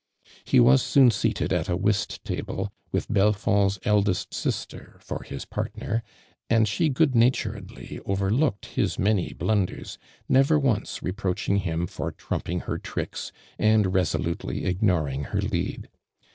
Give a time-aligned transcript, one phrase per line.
[0.43, 6.01] He was soon seated at a whist table witli Belfond's eldest sister for his partner;
[6.49, 12.79] and she good naturedly overlooked his many blunders, never once reproaching him for trumping her
[12.79, 15.87] tricks and resolutely ignoring her lead.